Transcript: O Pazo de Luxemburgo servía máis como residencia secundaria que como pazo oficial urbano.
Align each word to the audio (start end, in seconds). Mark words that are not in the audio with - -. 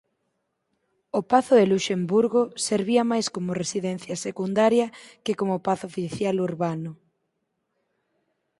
O 1.19 1.21
Pazo 1.31 1.53
de 1.59 1.69
Luxemburgo 1.73 2.41
servía 2.67 3.03
máis 3.11 3.27
como 3.35 3.57
residencia 3.61 4.15
secundaria 4.25 4.85
que 5.23 5.37
como 5.39 5.63
pazo 5.67 5.85
oficial 5.91 6.35
urbano. 6.49 6.91